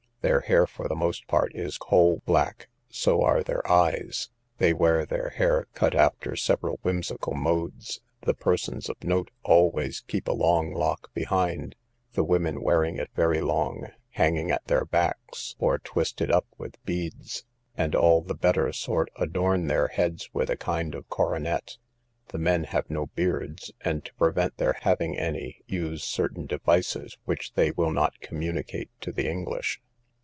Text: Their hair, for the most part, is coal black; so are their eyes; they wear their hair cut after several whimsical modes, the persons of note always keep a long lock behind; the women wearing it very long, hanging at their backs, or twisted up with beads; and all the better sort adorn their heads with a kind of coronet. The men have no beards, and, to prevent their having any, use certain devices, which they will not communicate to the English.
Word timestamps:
Their 0.21 0.41
hair, 0.41 0.67
for 0.67 0.87
the 0.87 0.93
most 0.95 1.25
part, 1.25 1.51
is 1.55 1.79
coal 1.79 2.21
black; 2.27 2.69
so 2.91 3.23
are 3.23 3.41
their 3.41 3.67
eyes; 3.67 4.29
they 4.59 4.71
wear 4.71 5.03
their 5.03 5.29
hair 5.29 5.65
cut 5.73 5.95
after 5.95 6.35
several 6.35 6.77
whimsical 6.83 7.33
modes, 7.33 8.01
the 8.21 8.35
persons 8.35 8.87
of 8.87 9.03
note 9.03 9.31
always 9.41 10.01
keep 10.01 10.27
a 10.27 10.31
long 10.31 10.75
lock 10.75 11.11
behind; 11.15 11.75
the 12.13 12.23
women 12.23 12.61
wearing 12.61 12.97
it 12.97 13.09
very 13.15 13.41
long, 13.41 13.87
hanging 14.11 14.51
at 14.51 14.63
their 14.65 14.85
backs, 14.85 15.55
or 15.57 15.79
twisted 15.79 16.29
up 16.29 16.45
with 16.55 16.77
beads; 16.85 17.43
and 17.75 17.95
all 17.95 18.21
the 18.21 18.35
better 18.35 18.71
sort 18.71 19.09
adorn 19.15 19.65
their 19.65 19.87
heads 19.87 20.29
with 20.33 20.51
a 20.51 20.55
kind 20.55 20.93
of 20.93 21.09
coronet. 21.09 21.77
The 22.27 22.37
men 22.37 22.65
have 22.65 22.91
no 22.91 23.07
beards, 23.07 23.71
and, 23.83 24.05
to 24.05 24.13
prevent 24.13 24.57
their 24.57 24.77
having 24.81 25.17
any, 25.17 25.61
use 25.65 26.03
certain 26.03 26.45
devices, 26.45 27.17
which 27.25 27.53
they 27.53 27.71
will 27.71 27.91
not 27.91 28.19
communicate 28.19 28.91
to 29.01 29.11
the 29.11 29.27
English. 29.27 29.81